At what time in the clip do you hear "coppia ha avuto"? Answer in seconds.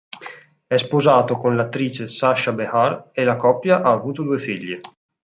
3.35-4.23